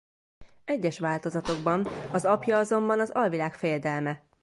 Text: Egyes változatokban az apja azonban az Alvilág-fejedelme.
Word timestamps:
Egyes 0.65 0.99
változatokban 0.99 1.85
az 2.11 2.25
apja 2.25 2.57
azonban 2.57 2.99
az 2.99 3.09
Alvilág-fejedelme. 3.09 4.23